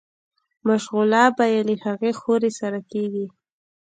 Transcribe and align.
مشغولا 0.67 1.23
به 1.37 1.45
ئې 1.51 1.61
له 1.67 1.75
هغې 1.85 2.11
حورې 2.19 2.51
سره 2.59 2.79
کيږي 2.91 3.25